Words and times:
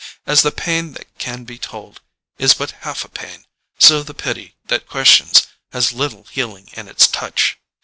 As 0.25 0.41
the 0.41 0.51
pain 0.51 0.93
that 0.93 1.15
can 1.19 1.43
be 1.43 1.59
told 1.59 2.01
is 2.39 2.55
but 2.55 2.71
half 2.81 3.05
a 3.05 3.07
pain, 3.07 3.45
so 3.77 4.01
the 4.01 4.15
pity 4.15 4.55
that 4.65 4.89
questions 4.89 5.45
has 5.73 5.93
little 5.93 6.23
healing 6.23 6.69
in 6.73 6.87
its 6.87 7.05
touch. 7.07 7.59